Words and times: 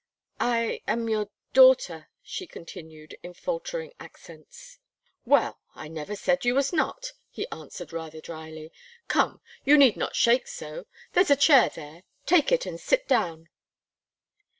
"I 0.39 0.81
am 0.87 1.09
your 1.09 1.29
daughter," 1.53 2.09
she 2.23 2.47
continued, 2.47 3.15
in 3.21 3.35
faltering 3.35 3.93
accents. 3.99 4.79
"Well! 5.25 5.59
I 5.75 5.89
never 5.89 6.15
said 6.15 6.43
you 6.43 6.55
was 6.55 6.73
not;" 6.73 7.11
he 7.29 7.47
answered 7.51 7.93
rather 7.93 8.19
drily. 8.19 8.71
"Come, 9.07 9.41
you 9.63 9.77
need 9.77 9.97
not 9.97 10.15
shake 10.15 10.47
so; 10.47 10.87
there's 11.13 11.29
a 11.29 11.35
chair 11.35 11.69
there. 11.69 12.01
Take 12.25 12.51
it 12.51 12.65
and 12.65 12.81
at 12.91 13.07
down." 13.07 13.49